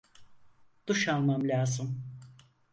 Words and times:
Duş 0.87 1.07
almam 1.07 1.47
lazım. 1.49 2.03